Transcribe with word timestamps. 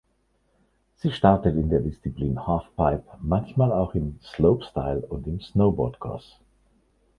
Sie 0.97 1.11
startet 1.11 1.53
in 1.55 1.69
der 1.69 1.79
Disziplin 1.81 2.47
Halfpipe, 2.47 3.03
manchmal 3.19 3.71
auch 3.71 3.93
im 3.93 4.17
Slopestyle 4.23 5.01
und 5.07 5.27
im 5.27 5.39
Snowboardcross. 5.39 6.39